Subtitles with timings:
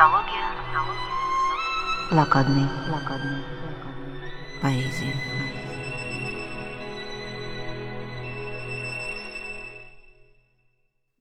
[0.00, 0.44] Антология
[2.12, 3.42] блокадной, блокадной
[4.62, 5.12] поэзии.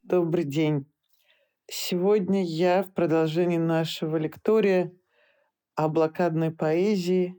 [0.03, 0.85] Добрый день.
[1.67, 4.93] Сегодня я в продолжении нашего лектория
[5.73, 7.35] о блокадной поэзии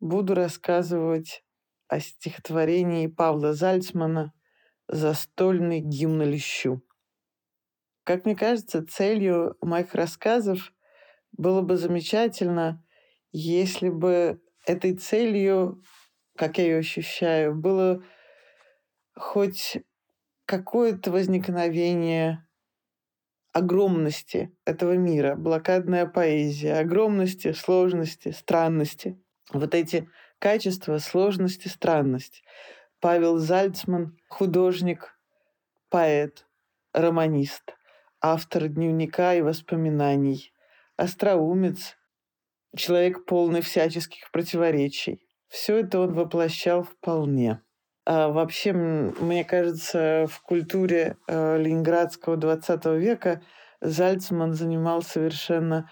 [0.00, 1.44] буду рассказывать
[1.88, 4.32] о стихотворении Павла Зальцмана
[4.88, 6.82] «Застольный гимн лещу».
[8.10, 10.72] Как мне кажется, целью моих рассказов
[11.30, 12.84] было бы замечательно,
[13.30, 15.84] если бы этой целью,
[16.34, 18.02] как я ее ощущаю, было
[19.14, 19.78] хоть
[20.44, 22.44] какое-то возникновение
[23.52, 29.22] огромности этого мира, блокадная поэзия, огромности, сложности, странности.
[29.52, 32.42] Вот эти качества, сложности, странность.
[32.98, 35.16] Павел Зальцман, художник,
[35.90, 36.44] поэт,
[36.92, 37.76] романист,
[38.20, 40.52] автор дневника и воспоминаний,
[40.96, 41.96] остроумец,
[42.76, 45.20] человек полный всяческих противоречий.
[45.48, 47.60] Все это он воплощал вполне.
[48.06, 53.42] А вообще, мне кажется, в культуре э, ленинградского XX века
[53.80, 55.90] Зальцман занимал совершенно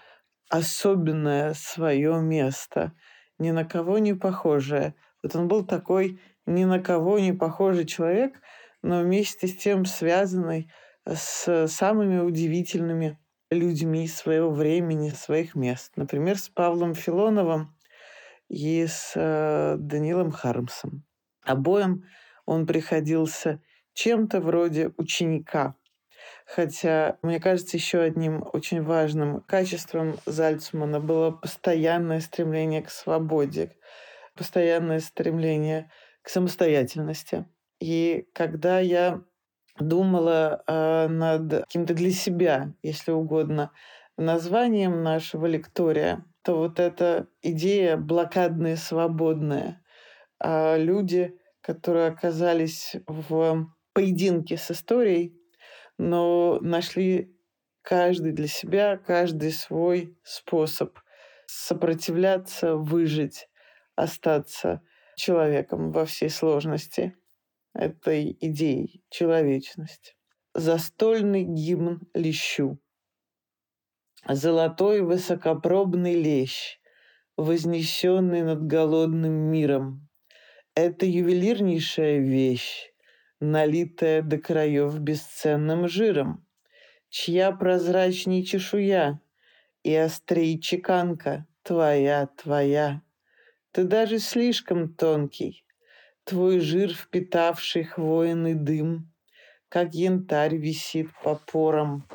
[0.49, 2.93] особенное свое место,
[3.37, 4.95] ни на кого не похожее.
[5.21, 8.33] Вот он был такой ни на кого не похожий человек,
[8.81, 10.71] но вместе с тем связанный
[11.05, 13.19] с самыми удивительными
[13.51, 15.93] людьми своего времени, своих мест.
[15.95, 17.75] Например, с Павлом Филоновым
[18.47, 21.03] и с э, Данилом Хармсом.
[21.43, 22.05] Обоим
[22.45, 23.61] он приходился
[23.93, 25.75] чем-то вроде ученика.
[26.45, 33.75] Хотя, мне кажется, еще одним очень важным качеством Зальцмана было постоянное стремление к свободе,
[34.35, 37.45] постоянное стремление к самостоятельности.
[37.79, 39.21] И когда я
[39.79, 43.71] думала э, над каким-то для себя, если угодно,
[44.17, 49.81] названием нашего лектория, то вот эта идея блокадная, свободная,
[50.39, 55.35] а люди, которые оказались в поединке с историей,
[55.97, 57.35] но нашли
[57.81, 60.97] каждый для себя, каждый свой способ
[61.45, 63.49] сопротивляться, выжить,
[63.95, 64.81] остаться
[65.15, 67.18] человеком во всей сложности
[67.73, 70.15] этой идеи человечность.
[70.53, 72.79] Застольный гимн лещу.
[74.27, 76.79] Золотой высокопробный лещ,
[77.37, 80.09] вознесенный над голодным миром.
[80.75, 82.91] Это ювелирнейшая вещь,
[83.39, 86.45] налитая до краев бесценным жиром,
[87.09, 89.21] чья прозрачней чешуя
[89.83, 93.01] и острей чеканка твоя, твоя.
[93.71, 95.63] Ты даже слишком тонкий,
[96.29, 99.11] Твой жир, впитавший хвойный дым,
[99.67, 102.07] Как янтарь висит по порам.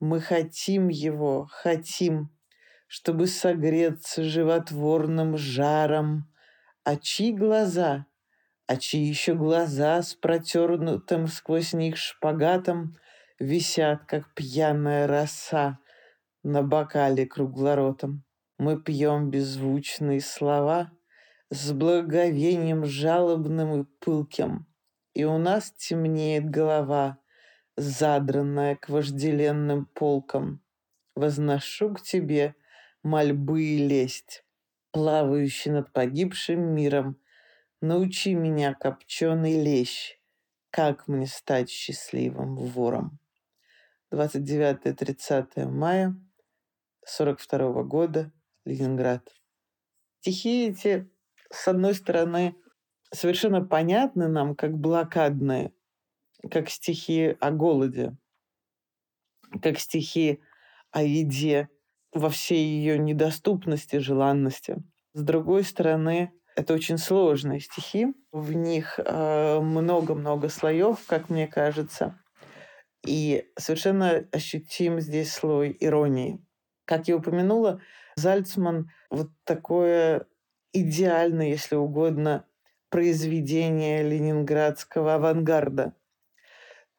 [0.00, 2.30] Мы хотим его, хотим,
[2.88, 6.28] Чтобы согреться животворным жаром.
[6.82, 8.06] А чьи глаза,
[8.66, 12.96] а чьи еще глаза С протернутым сквозь них шпагатом
[13.38, 15.78] Висят, как пьяная роса
[16.42, 18.24] На бокале круглоротом.
[18.58, 20.90] Мы пьем беззвучные слова—
[21.54, 24.66] с благовением жалобным и пылким.
[25.14, 27.18] И у нас темнеет голова,
[27.76, 30.60] задранная к вожделенным полкам.
[31.14, 32.56] Возношу к тебе
[33.04, 34.44] мольбы и лесть,
[34.90, 37.20] плавающий над погибшим миром.
[37.80, 40.18] Научи меня, копченый лещ,
[40.70, 43.18] как мне стать счастливым вором.
[44.10, 46.16] 29-30 мая
[47.06, 48.32] 42 года,
[48.64, 49.32] Ленинград.
[50.20, 51.08] Стихи эти
[51.50, 52.56] с одной стороны,
[53.12, 55.72] совершенно понятны нам как блокадные,
[56.50, 58.16] как стихи о голоде,
[59.62, 60.40] как стихи
[60.90, 61.68] о еде
[62.12, 64.76] во всей ее недоступности, желанности.
[65.14, 68.08] С другой стороны, это очень сложные стихи.
[68.32, 72.20] В них э, много-много слоев, как мне кажется.
[73.04, 76.44] И совершенно ощутим здесь слой иронии.
[76.84, 77.80] Как я упомянула,
[78.16, 80.26] Зальцман вот такое
[80.74, 82.44] идеальное, если угодно,
[82.90, 85.94] произведение ленинградского авангарда.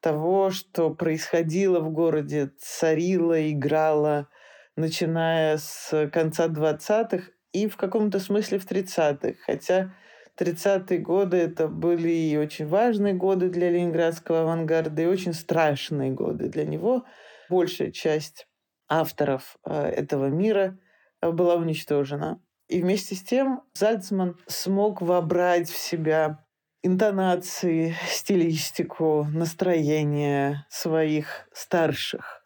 [0.00, 4.28] Того, что происходило в городе, царило, играло,
[4.76, 9.34] начиная с конца 20-х и в каком-то смысле в 30-х.
[9.44, 9.94] Хотя
[10.38, 16.48] 30-е годы это были и очень важные годы для ленинградского авангарда, и очень страшные годы
[16.48, 17.04] для него.
[17.48, 18.46] Большая часть
[18.88, 20.78] авторов э, этого мира
[21.20, 22.40] э, была уничтожена.
[22.68, 26.44] И вместе с тем Зальцман смог вобрать в себя
[26.82, 32.42] интонации, стилистику, настроение своих старших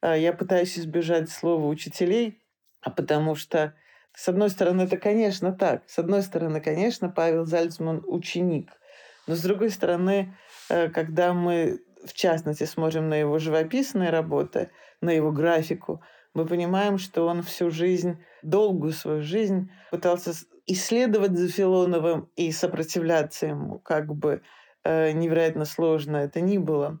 [0.00, 2.40] а, я пытаюсь избежать слова учителей,
[2.80, 3.74] а потому что,
[4.14, 5.82] с одной стороны, это, конечно, так.
[5.86, 8.70] С одной стороны, конечно, Павел Зальцман ученик.
[9.26, 10.36] Но с другой стороны,
[10.68, 14.70] э, когда мы, в частности, смотрим на его живописные работы,
[15.00, 16.02] на его графику,
[16.34, 20.32] мы понимаем, что он всю жизнь, долгую свою жизнь пытался
[20.66, 24.42] исследовать за Филоновым и сопротивляться ему, как бы
[24.84, 27.00] э, невероятно сложно это ни было.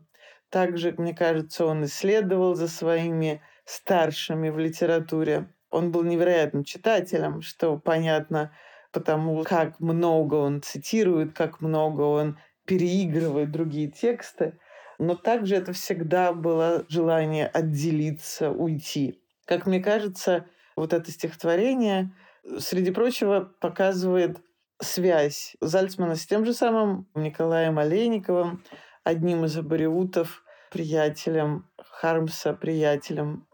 [0.50, 5.52] Также, мне кажется, он исследовал за своими старшими в литературе.
[5.70, 8.52] Он был невероятным читателем, что понятно
[8.92, 14.58] потому, как много он цитирует, как много он переигрывает другие тексты.
[14.98, 19.22] Но также это всегда было желание отделиться, уйти.
[19.44, 20.46] Как мне кажется,
[20.76, 22.12] вот это стихотворение,
[22.58, 24.38] среди прочего, показывает
[24.80, 28.62] связь Зальцмана с тем же самым Николаем Олейниковым,
[29.04, 33.46] одним из абориутов, приятелем Хармса, приятелем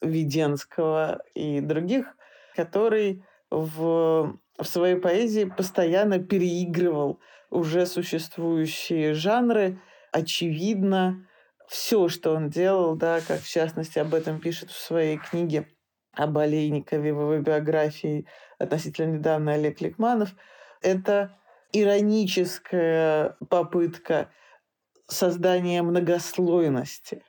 [0.00, 2.16] Веденского и других,
[2.56, 7.20] который в, в своей поэзии постоянно переигрывал
[7.50, 9.78] уже существующие жанры.
[10.12, 11.26] Очевидно,
[11.68, 15.66] все, что он делал, да, как в частности об этом пишет в своей книге
[16.14, 18.26] об Олейникове в его биографии
[18.58, 20.34] относительно недавно Олег Ликманов,
[20.82, 21.38] это
[21.72, 24.30] ироническая попытка
[25.08, 27.24] создания многослойности,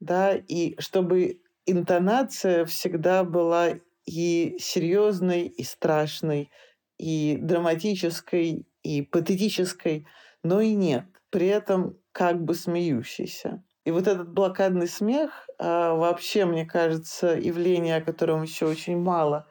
[0.00, 3.74] да, и чтобы интонация всегда была
[4.06, 6.50] и серьезной, и страшной,
[6.98, 10.06] и драматической, и патетической,
[10.42, 13.62] но и нет, при этом как бы смеющейся.
[13.84, 19.48] И вот этот блокадный смех а, вообще, мне кажется, явление, о котором еще очень мало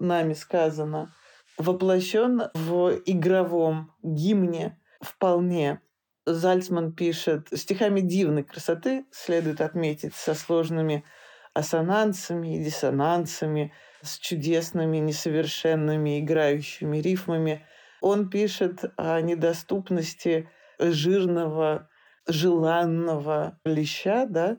[0.00, 1.14] нами сказано,
[1.58, 5.80] воплощен в игровом гимне вполне.
[6.24, 11.04] Зальцман пишет, стихами дивной красоты следует отметить со сложными
[11.54, 13.72] ассонансами и диссонансами,
[14.02, 17.64] с чудесными, несовершенными, играющими рифмами.
[18.00, 21.88] Он пишет о недоступности жирного,
[22.26, 24.58] желанного леща, да,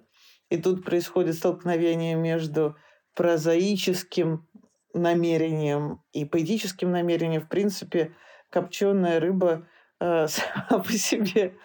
[0.50, 2.75] и тут происходит столкновение между
[3.16, 4.48] прозаическим
[4.94, 7.42] намерением и поэтическим намерением.
[7.42, 8.16] В принципе,
[8.50, 9.68] копченая рыба
[10.00, 11.56] э, сама по себе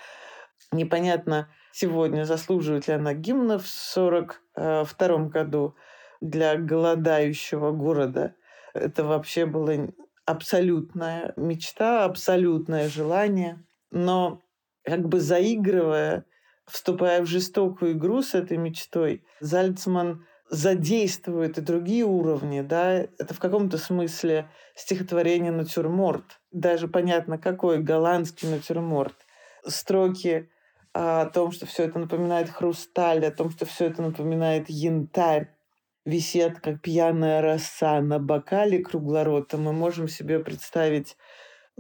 [0.73, 3.67] непонятно сегодня, заслуживает ли она гимна в
[3.97, 5.77] 1942 году
[6.21, 8.35] для голодающего города.
[8.75, 9.75] Это вообще была
[10.25, 13.65] абсолютная мечта, абсолютное желание.
[13.91, 14.41] Но
[14.85, 16.25] как бы заигрывая,
[16.67, 23.39] вступая в жестокую игру с этой мечтой, Зальцман задействует и другие уровни, да, это в
[23.39, 26.41] каком-то смысле стихотворение «Натюрморт».
[26.51, 29.15] Даже понятно, какой голландский натюрморт.
[29.67, 30.51] Строки
[30.93, 35.49] о том, что все это напоминает хрусталь, о том, что все это напоминает янтарь,
[36.05, 39.57] висят, как пьяная роса на бокале круглорота.
[39.57, 41.17] Мы можем себе представить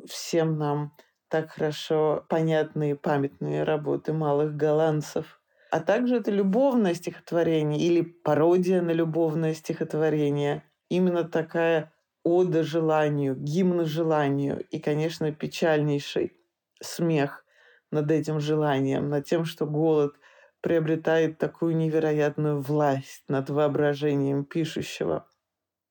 [0.08, 0.96] всем нам
[1.32, 5.40] так хорошо понятные памятные работы малых голландцев–
[5.72, 10.64] а также это любовное стихотворение или пародия на любовное стихотворение.
[10.90, 11.94] Именно такая
[12.24, 16.34] ода желанию, гимн желанию и, конечно, печальнейший
[16.82, 17.46] смех
[17.90, 20.14] над этим желанием, над тем, что голод
[20.60, 25.26] приобретает такую невероятную власть над воображением пишущего.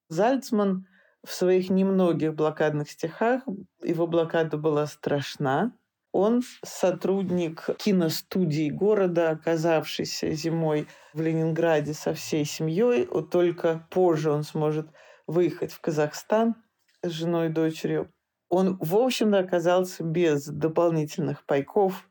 [0.09, 0.85] Зальцман
[1.23, 3.43] в своих немногих блокадных стихах,
[3.83, 5.73] его блокада была страшна,
[6.11, 13.07] он сотрудник киностудии города, оказавшийся зимой в Ленинграде со всей семьей.
[13.09, 14.89] Вот только позже он сможет
[15.25, 16.55] выехать в Казахстан
[17.01, 18.11] с женой и дочерью.
[18.49, 22.09] Он, в общем-то, оказался без дополнительных пайков,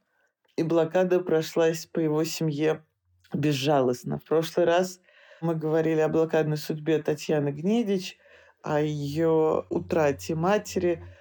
[0.57, 2.83] и блокада прошлась по его семье
[3.35, 4.19] безжалостно.
[4.19, 5.01] В прошлый раз
[5.43, 8.17] мы говорили о блокадной судьбе Татьяны Гнедич,
[8.63, 11.05] о ее утрате матери–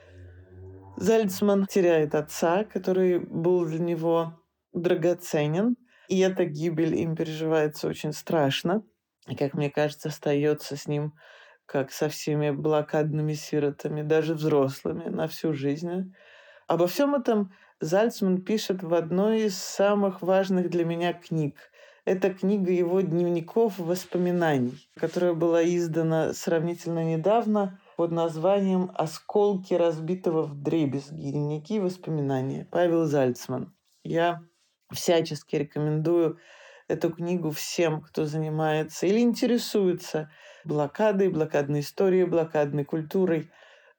[0.99, 4.37] Зальцман теряет отца, который был для него
[4.73, 5.77] драгоценен,
[6.09, 8.83] и эта гибель им переживается очень страшно.
[9.25, 11.13] И, как мне кажется, остается с ним,
[11.65, 16.13] как со всеми блокадными сиротами, даже взрослыми, на всю жизнь.
[16.67, 21.55] Обо всем этом Зальцман пишет в одной из самых важных для меня книг.
[22.09, 30.59] Это книга его дневников воспоминаний, которая была издана сравнительно недавно под названием «Осколки разбитого в
[30.59, 31.29] дребезги.
[31.29, 32.67] Дневники и воспоминания».
[32.71, 33.75] Павел Зальцман.
[34.03, 34.41] Я
[34.91, 36.39] всячески рекомендую
[36.87, 40.31] эту книгу всем, кто занимается или интересуется
[40.65, 43.51] блокадой, блокадной историей, блокадной культурой,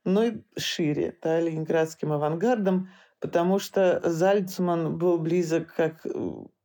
[0.03, 2.91] но и шире, да, ленинградским авангардом,
[3.21, 6.05] потому что Зальцман был близок как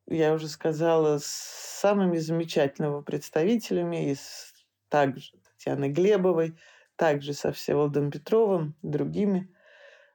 [0.07, 4.53] я уже сказала, с самыми замечательными представителями, и с
[4.89, 6.57] также Татьяной Глебовой,
[6.95, 9.51] также со Всеволодом Петровым, другими.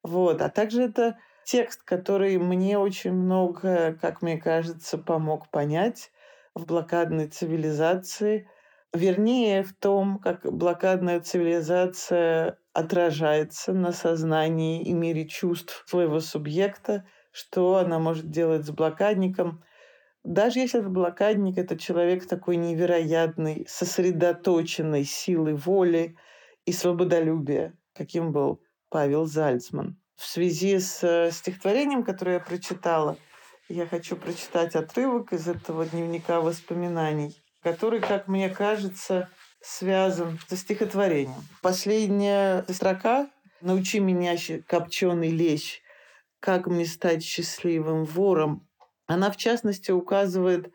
[0.03, 0.41] Вот.
[0.43, 6.11] А также это текст, который мне очень много, как мне кажется, помог понять
[6.55, 8.49] в блокадной цивилизации,
[8.93, 17.77] вернее, в том, как блокадная цивилизация отражается на сознании и мире чувств своего субъекта, что
[17.77, 19.63] она может делать с блокадником.
[20.25, 26.17] Даже если блокадник— это человек такой невероятной, сосредоточенной силы воли
[26.67, 29.99] и свободолюбия, каким был Павел Зальцман.
[30.17, 33.17] В связи с э, стихотворением, которое я прочитала,
[33.71, 39.31] я хочу прочитать отрывок из этого дневника воспоминаний, который, как мне кажется,
[39.63, 41.43] связан со стихотворением.
[41.63, 43.31] Последняя строка
[43.63, 44.37] «Научи меня,
[44.67, 45.81] копченый лещ,
[46.41, 48.69] как мне стать счастливым вором»,
[49.11, 50.73] она, в частности, указывает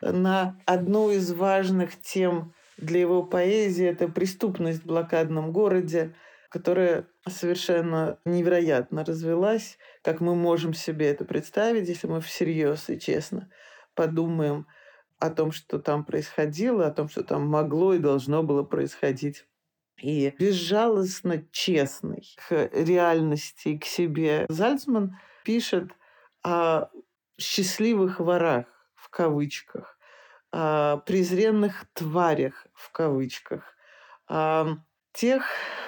[0.00, 6.14] на одну из важных тем для его поэзии– это преступность в блокадном городе,
[6.48, 13.50] которая совершенно невероятно развелась, как мы можем себе это представить, если мы всерьез и честно
[13.94, 14.66] подумаем
[15.18, 19.44] о том, что там происходило, о том, что там могло и должно было происходить.
[20.00, 25.90] И безжалостно честный к реальности и к себе Зальцман пишет
[26.42, 26.88] о
[27.38, 29.98] счастливых ворах в кавычках,
[30.52, 33.74] о презренных тварях в кавычках,
[34.28, 34.76] о
[35.12, 35.44] тех,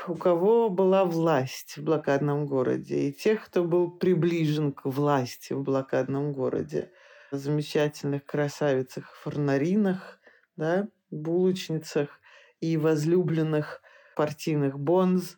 [0.06, 5.62] у кого была власть в блокадном городе, и тех, кто был приближен к власти в
[5.62, 6.92] блокадном городе.
[7.32, 10.20] Замечательных красавицах фарнаринах,
[10.56, 12.20] да, булочницах
[12.60, 13.82] и возлюбленных
[14.14, 15.36] партийных бонз.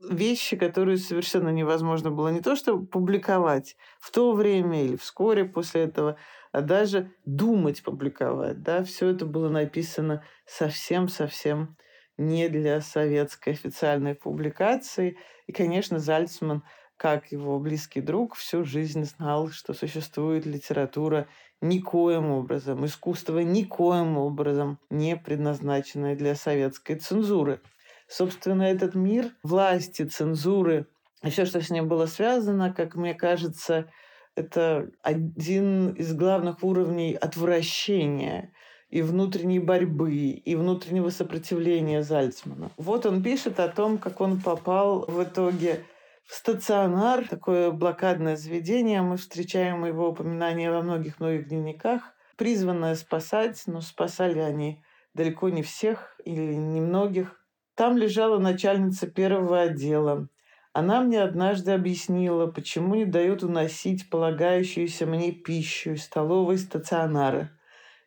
[0.00, 5.82] Вещи, которые совершенно невозможно было не то что публиковать в то время или вскоре после
[5.82, 6.16] этого,
[6.52, 8.62] а даже думать публиковать.
[8.62, 8.84] Да?
[8.84, 11.76] Все это было написано совсем-совсем
[12.16, 15.18] не для советской официальной публикации.
[15.48, 16.62] И, конечно, Зальцман,
[16.96, 21.26] как его близкий друг, всю жизнь знал, что существует литература
[21.60, 27.60] никоим образом, искусство никоим образом не предназначенное для советской цензуры.
[28.08, 30.86] Собственно, этот мир власти, цензуры
[31.22, 33.90] и все, что с ним было связано, как мне кажется,
[34.36, 38.52] это один из главных уровней отвращения
[38.88, 42.70] и внутренней борьбы, и внутреннего сопротивления Зальцмана.
[42.76, 45.84] Вот он пишет о том, как он попал в итоге
[46.24, 49.02] в стационар, такое блокадное заведение.
[49.02, 54.82] Мы встречаем его упоминания во многих-многих дневниках, призванное спасать, но спасали они
[55.14, 57.37] далеко не всех или немногих.
[57.78, 60.28] Там лежала начальница первого отдела.
[60.74, 67.52] Она мне однажды объяснила, почему не дают уносить полагающуюся мне пищу из столовой стационара–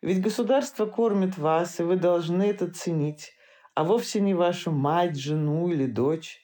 [0.01, 3.33] ведь государство кормит вас, и вы должны это ценить,
[3.75, 6.41] а вовсе не вашу мать, жену или дочь.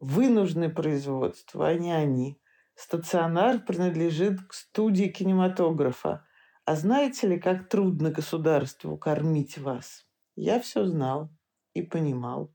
[0.00, 2.40] Вы нужны производству, а не они.
[2.74, 6.26] Стационар принадлежит к студии кинематографа.
[6.64, 10.06] А знаете ли, как трудно государству кормить вас?
[10.34, 11.30] Я все знал
[11.74, 12.54] и понимал.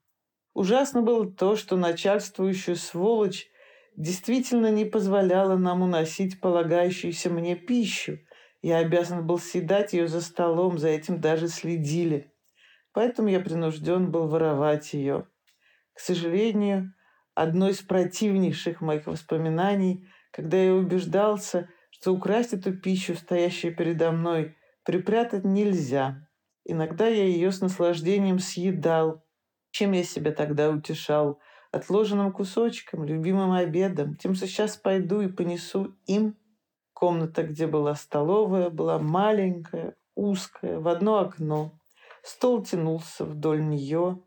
[0.59, 3.47] Ужасно было то, что начальствующая сволочь
[3.95, 8.19] действительно не позволяла нам уносить полагающуюся мне пищу–
[8.61, 12.33] я обязан был съедать ее за столом, за этим даже следили.
[12.91, 15.27] Поэтому я принужден был воровать ее.
[15.93, 16.93] К сожалению,
[17.35, 24.57] одно из противнейших моих воспоминаний, когда я убеждался, что украсть эту пищу, стоящую передо мной,
[24.83, 26.27] припрятать нельзя.
[26.65, 29.23] Иногда я ее с наслаждением съедал.
[29.71, 31.39] Чем я себя тогда утешал?
[31.71, 36.35] Отложенным кусочком, любимым обедом, тем, что сейчас пойду и понесу им
[36.99, 41.79] Комната, где была столовая, была маленькая, узкая, в одно окно.
[42.23, 44.21] Стол тянулся вдоль нее,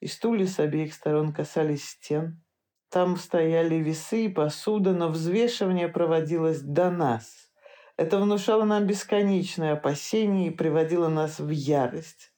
[0.00, 2.42] и стулья с обеих сторон касались стен.
[2.88, 7.50] Там стояли весы и посуда, но взвешивание проводилось до нас.
[7.98, 12.32] Это внушало нам бесконечное опасение и приводило нас в ярость.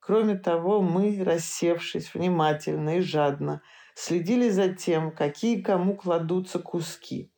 [0.00, 3.62] Кроме того, мы, рассевшись внимательно и жадно,
[3.94, 7.30] следили за тем, какие кому кладутся куски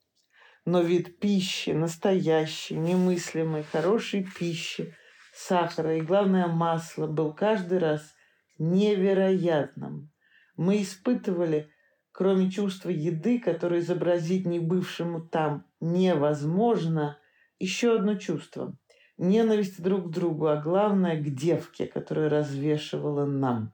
[0.64, 4.94] но вид пищи, настоящей, немыслимой, хорошей пищи,
[5.34, 8.14] сахара и, главное, масла был каждый раз
[8.58, 10.10] невероятным.
[10.56, 11.70] Мы испытывали,
[12.12, 17.18] кроме чувства еды, которое изобразить не бывшему там невозможно,
[17.58, 18.76] еще одно чувство–
[19.18, 23.72] ненависть друг к другу, а главное– к девке, которая развешивала нам.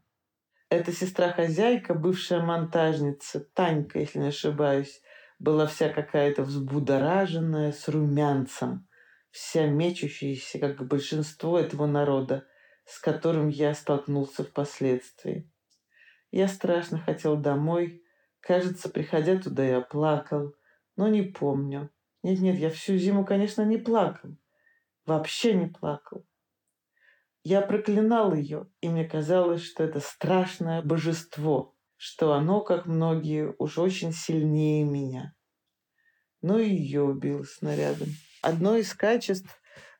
[0.70, 5.00] Эта сестра-хозяйка, бывшая монтажница, Танька, если не ошибаюсь,
[5.38, 8.86] была вся какая-то взбудораженная, с румянцем.
[9.30, 12.46] вся мечущаяся, как большинство этого народа,
[12.86, 15.50] с которым я столкнулся впоследствии.
[16.30, 18.02] Я страшно хотел домой.
[18.40, 20.54] Кажется, приходя туда, я плакал,
[20.96, 21.90] но не помню.
[22.22, 24.36] Нет-нет, я всю зиму, конечно, не плакал.
[25.08, 26.26] Вообще не плакал.
[27.42, 33.78] Я проклинал ее, и мне казалось, что это страшное божество, что оно, как многие, уж
[33.78, 35.34] очень сильнее меня.
[36.42, 38.08] Но и ее убил снарядом.
[38.42, 39.48] Одно из качеств,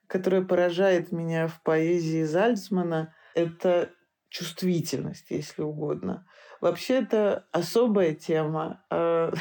[0.07, 3.91] которое поражает меня в поэзии Зальцмана, это
[4.29, 6.27] чувствительность, если угодно.
[6.61, 8.85] Вообще это особая тема.
[8.91, 9.33] А,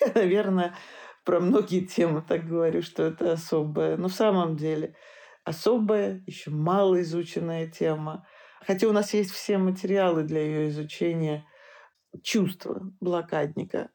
[0.14, 0.74] наверное,
[1.26, 3.96] про многие темы так говорю, что это особая.
[3.96, 4.94] Но в самом деле
[5.44, 8.26] особая, еще мало изученная тема.
[8.64, 11.44] Хотя у нас есть все материалы для ее изучения
[12.22, 13.90] чувства блокадника.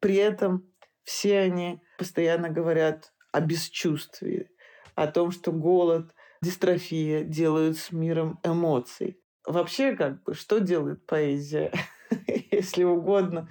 [0.00, 4.48] При этом все они постоянно говорят о бесчувствии,
[4.94, 9.20] о том, что голод, дистрофия делают с миром эмоций.
[9.44, 11.72] Вообще, как бы, что делает поэзия,
[12.50, 13.48] если угодно?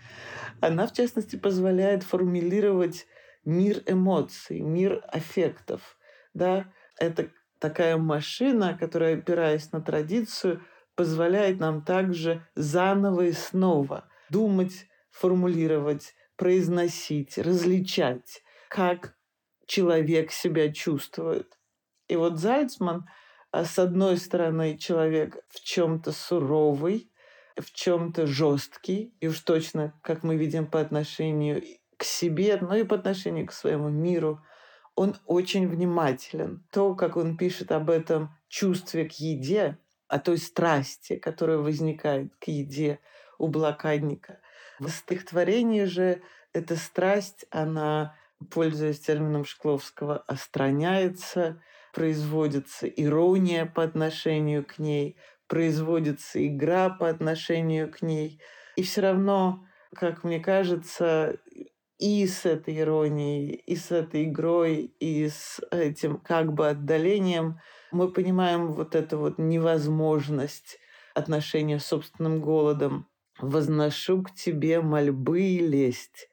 [0.62, 3.06] Она, в частности, позволяет формулировать
[3.46, 5.98] мир эмоций, мир аффектов.
[6.34, 6.72] Да?
[6.98, 10.62] Это такая машина, которая, опираясь на традицию,
[10.96, 19.16] позволяет нам также заново и снова думать, формулировать, произносить, различать, как
[19.66, 21.58] человек себя чувствует.
[22.08, 23.08] И вот Зальцман,
[23.52, 27.12] а, с одной стороны, человек в чем-то суровый,
[27.58, 31.64] в чем-то жесткий, и уж точно, как мы видим по отношению
[31.98, 34.42] к себе, но и по отношению к своему миру,
[34.96, 36.66] он очень внимателен.
[36.72, 42.48] То, как он пишет об этом чувстве к еде, о той страсти, которая возникает к
[42.48, 43.00] еде
[43.38, 44.40] у блокадника.
[44.80, 46.22] В стихотворении же
[46.54, 48.16] эта страсть, она,
[48.52, 51.62] пользуясь термином Шкловского, остраняется,
[51.94, 58.42] производится ирония по отношению к ней, производится игра по отношению к ней.
[58.76, 61.40] И все равно, как мне кажется,
[61.98, 67.60] и с этой иронией, и с этой игрой, и с этим как бы отдалением
[67.92, 70.78] мы понимаем вот эту вот невозможность
[71.14, 73.08] отношения с собственным голодом.
[73.40, 76.30] «Возношу к тебе мольбы и лесть,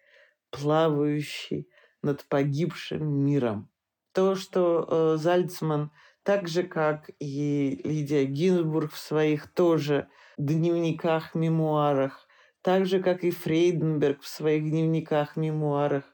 [0.51, 1.68] плавающий
[2.01, 3.68] над погибшим миром».
[4.12, 5.90] То, что э, Зальцман,
[6.22, 12.29] так же как и Лидия Гинзбург в своих тоже дневниках, мемуарах,
[12.62, 16.05] так же, как и Фрейденберг в своих дневниках, мемуарах,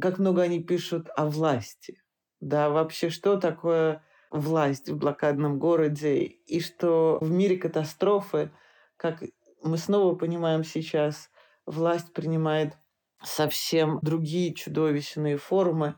[0.00, 2.02] как много они пишут о власти.
[2.40, 8.52] Да, вообще, что такое власть в блокадном городе, и что в мире катастрофы,
[8.96, 9.22] как
[9.62, 11.30] мы снова понимаем сейчас,
[11.66, 12.74] власть принимает
[13.22, 15.96] совсем другие чудовищные формы,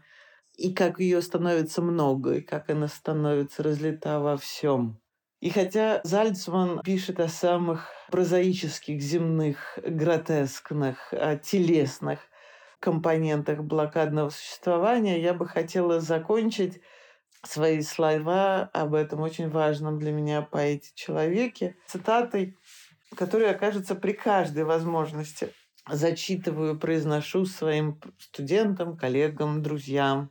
[0.57, 5.01] и как ее становится много, и как она становится разлита во всем.
[5.41, 12.21] И хотя Зальцман пишет о самых прозаических, земных, гротескных, телесных
[12.79, 16.81] компонентах блокадного существования, я бы хотела закончить
[17.43, 22.59] свои слова об этом очень важном для меня поэте-человеке цитатой,
[23.17, 25.55] которую, окажется, при каждой возможности
[25.89, 30.31] зачитываю, произношу своим студентам, коллегам, друзьям.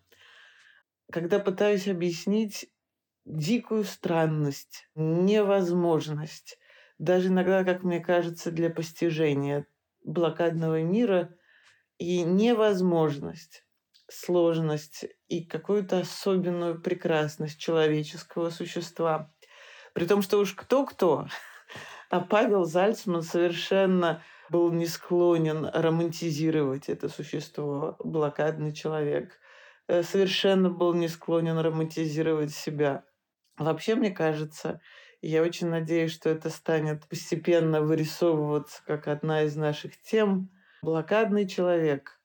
[1.11, 2.69] Когда пытаюсь объяснить
[3.29, 6.57] дикую странность, невозможность,
[6.97, 9.67] даже иногда, как мне кажется, для постижения
[10.03, 11.35] блокадного мира
[11.99, 13.63] и невозможность,
[14.09, 19.31] сложность и какую-то особенную прекрасность человеческого существа.
[19.93, 21.27] При том, что уж кто-кто,
[22.09, 29.37] а Павел Зальцман совершенно был не склонен романтизировать это существо, блокадный человек.
[29.87, 33.05] Э, совершенно был не склонен романтизировать себя.
[33.59, 34.79] Вообще, мне кажется,
[35.21, 40.49] я очень надеюсь, что это станет постепенно вырисовываться как одна из наших тем.
[40.81, 42.21] Блокадный человек,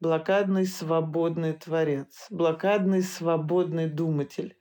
[0.00, 4.56] блокадный свободный творец, блокадный свободный думатель,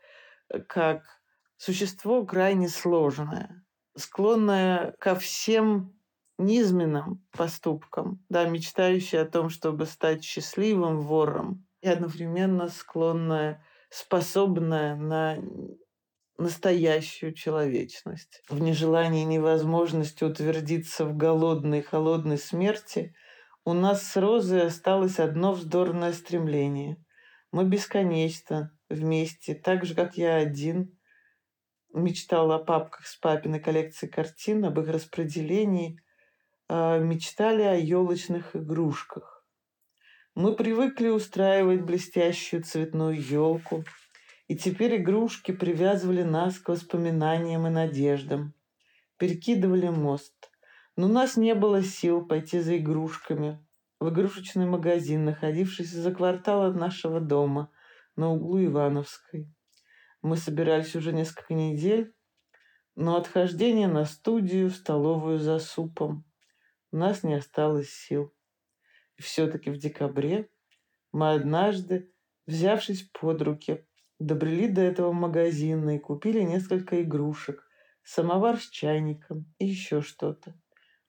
[0.50, 1.04] э, как
[1.56, 3.64] существо крайне сложное,
[3.96, 5.98] склонное ко всем
[6.38, 15.38] низменным поступкам, да, мечтающее о том, чтобы стать счастливым вором, и одновременно склонное, способное на
[16.38, 18.42] настоящую человечность.
[18.50, 23.16] В нежелании и невозможности утвердиться в голодной и холодной смерти
[23.66, 27.04] у нас с Розой осталось одно вздорное стремление.
[27.52, 30.98] Мы бесконечно вместе, так же, как я один,
[31.94, 36.00] мечтал о папках с папиной коллекцией картин, об их распределении,
[36.70, 39.46] а, мечтали о елочных игрушках.
[40.36, 43.84] Мы привыкли устраивать блестящую цветную елку–
[44.48, 48.54] И теперь игрушки привязывали нас к воспоминаниям и надеждам,
[49.18, 50.52] перекидывали мост.
[50.96, 53.64] Но у нас не было сил пойти за игрушками
[54.00, 57.72] в игрушечный магазин, находившийся за квартал от нашего дома
[58.16, 59.52] на углу Ивановской.
[60.22, 62.14] Мы собирались уже несколько недель,
[62.96, 66.26] но отхождение на студию, в столовую за супом,
[66.92, 68.34] у нас не осталось сил.
[69.18, 70.50] И все-таки в декабре
[71.12, 72.12] мы однажды,
[72.46, 73.87] взявшись под руки,
[74.20, 77.68] добрели до этого магазина и купили несколько игрушек,
[78.04, 80.56] самовар с чайником и еще что-то.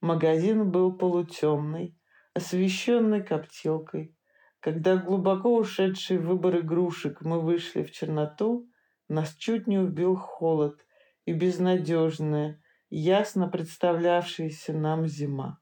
[0.00, 1.96] Магазин был полутемный,
[2.34, 4.14] освещенный коптилкой.
[4.60, 8.68] Когда глубоко ушедший выбор игрушек мы вышли в черноту,
[9.08, 10.84] нас чуть не убил холод
[11.24, 15.60] и безнадежная, ясно представлявшаяся нам зима.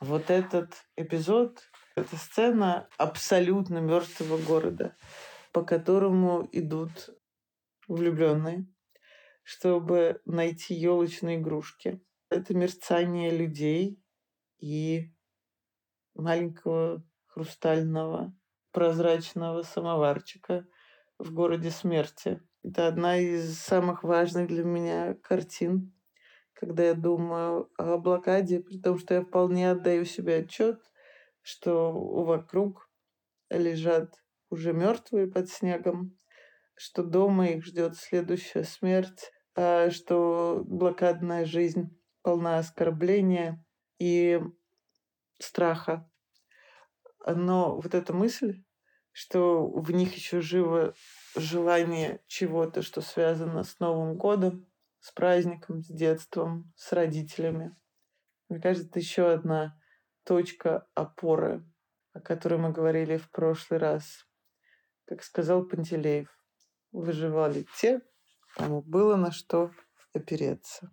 [0.00, 1.60] Вот этот эпизод,
[1.94, 4.96] эта сцена абсолютно мертвого города–
[5.52, 7.10] по которому идут
[7.88, 8.66] влюбленные,
[9.42, 12.02] чтобы найти елочные игрушки.
[12.30, 14.02] Это мерцание людей
[14.58, 15.12] и
[16.14, 18.34] маленького хрустального
[18.70, 20.66] прозрачного самоварчика
[21.18, 22.40] в городе смерти.
[22.62, 25.92] Это одна из самых важных для меня картин,
[26.52, 30.80] когда я думаю о блокаде, при том, что я вполне отдаю себе отчет,
[31.42, 32.88] что вокруг
[33.50, 36.16] лежат уже мертвые под снегом,
[36.74, 43.64] что дома их ждет следующая смерть, а что блокадная жизнь полна оскорбления
[43.98, 44.40] и
[45.38, 46.08] страха.
[47.26, 48.62] Но вот эта мысль,
[49.10, 50.94] что в них еще живо
[51.36, 54.66] желание чего-то, что связано с Новым годом,
[55.00, 57.74] с праздником, с детством, с родителями.
[58.48, 59.78] Мне кажется, это еще одна
[60.24, 61.64] точка опоры,
[62.12, 64.26] о которой мы говорили в прошлый раз
[65.12, 66.28] как сказал Пантелеев,
[66.90, 68.00] выживали те,
[68.56, 69.70] кому было на что
[70.14, 70.90] опереться.